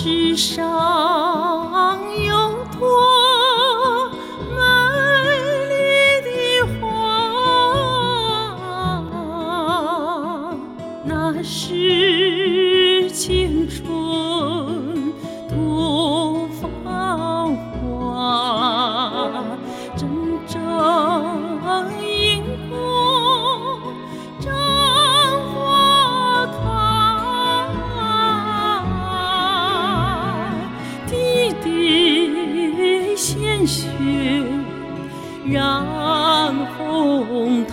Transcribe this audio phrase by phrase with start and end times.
[0.00, 0.62] 世上
[2.24, 2.32] 有
[2.78, 2.80] 多
[4.48, 4.56] 美
[5.70, 5.74] 丽
[6.22, 6.28] 的
[6.80, 6.86] 花，
[11.04, 11.10] 那
[11.42, 11.58] 是
[31.62, 33.88] 滴鲜血
[35.46, 35.84] 染
[36.76, 37.64] 红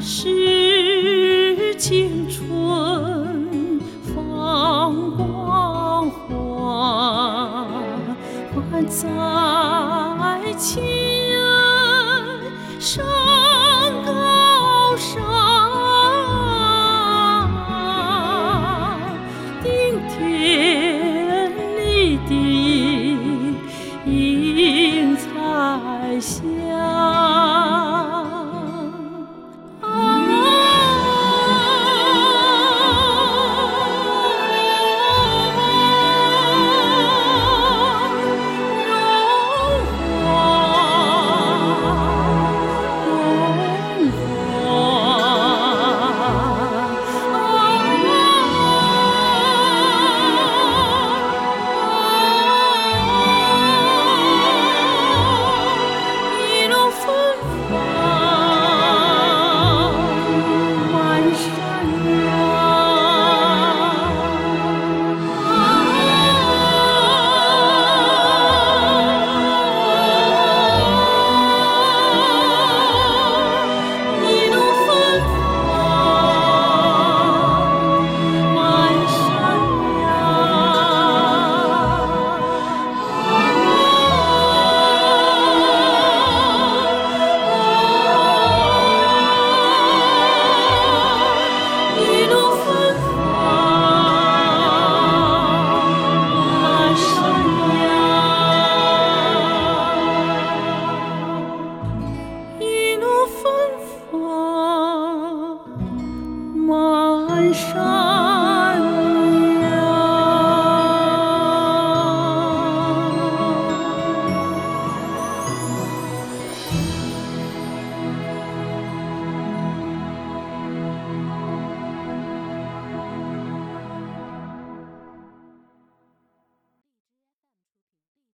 [0.00, 0.39] 是
[107.52, 107.99] 你。